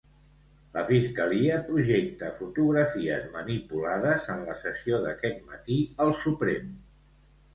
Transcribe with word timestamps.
La 0.77 0.83
fiscalia 0.85 1.57
projecta 1.65 2.29
fotografies 2.39 3.27
manipulades 3.37 4.25
en 4.35 4.41
la 4.47 4.55
sessió 4.63 5.01
d'aquest 5.05 5.43
matí 5.51 5.77
al 6.07 6.15
Suprem. 6.23 6.73